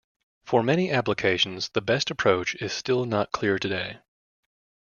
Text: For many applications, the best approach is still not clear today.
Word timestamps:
For 0.45 0.63
many 0.63 0.89
applications, 0.89 1.69
the 1.69 1.81
best 1.81 2.09
approach 2.09 2.55
is 2.55 2.73
still 2.73 3.05
not 3.05 3.31
clear 3.31 3.59
today. 3.59 3.99